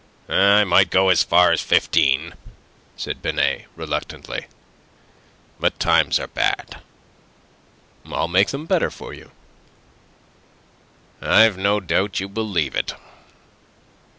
"I 0.27 0.63
might 0.63 0.89
go 0.89 1.09
as 1.09 1.21
far 1.21 1.51
as 1.51 1.61
fifteen," 1.61 2.33
said 2.97 3.21
Binet, 3.21 3.65
reluctantly. 3.75 4.47
"But 5.59 5.79
times 5.79 6.19
are 6.19 6.25
bad." 6.25 6.81
"I'll 8.11 8.27
make 8.27 8.47
them 8.47 8.65
better 8.65 8.89
for 8.89 9.13
you." 9.13 9.29
"I've 11.21 11.55
no 11.59 11.79
doubt 11.79 12.19
you 12.19 12.27
believe 12.27 12.73
it. 12.75 12.95